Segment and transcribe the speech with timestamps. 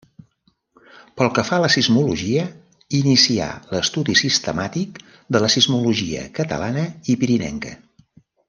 [1.19, 2.45] Pel que fa a la sismologia
[3.01, 4.99] inicià l'estudi sistemàtic
[5.37, 7.77] de la sismologia catalana i pirinenca.